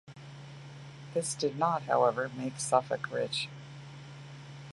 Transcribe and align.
This 1.13 1.35
did 1.35 1.59
not, 1.59 1.83
however, 1.83 2.31
make 2.35 2.59
Suffolk 2.59 3.11
rich. 3.11 3.47